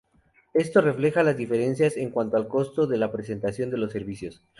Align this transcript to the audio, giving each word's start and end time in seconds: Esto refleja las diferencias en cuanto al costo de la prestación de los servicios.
Esto 0.55 0.81
refleja 0.81 1.21
las 1.21 1.37
diferencias 1.37 1.95
en 1.95 2.09
cuanto 2.09 2.35
al 2.35 2.47
costo 2.47 2.87
de 2.87 2.97
la 2.97 3.11
prestación 3.11 3.69
de 3.69 3.77
los 3.77 3.91
servicios. 3.93 4.41